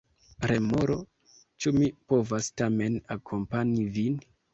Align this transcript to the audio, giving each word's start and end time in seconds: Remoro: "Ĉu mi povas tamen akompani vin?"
Remoro: 0.51 0.95
"Ĉu 1.65 1.73
mi 1.75 1.89
povas 2.13 2.47
tamen 2.63 2.97
akompani 3.17 3.87
vin?" 3.99 4.17